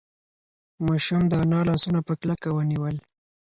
ماشوم 0.85 1.21
د 1.27 1.33
انا 1.43 1.59
لاسونه 1.69 1.99
په 2.07 2.13
کلکه 2.21 2.47
ونیول. 2.51 2.95